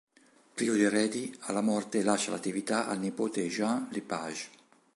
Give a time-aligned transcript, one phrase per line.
[0.55, 4.47] Privo di eredi, alla morte lascia l'attività al nipote Jean Le Page.